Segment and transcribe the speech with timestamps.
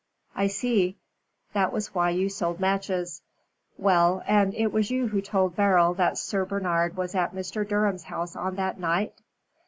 [0.35, 0.97] "I see.
[1.53, 3.21] That was why you sold matches.
[3.77, 7.69] Well, and it was you who told Beryl that Sir Bernard was at Mr.
[7.69, 9.13] Durham's house on that night?"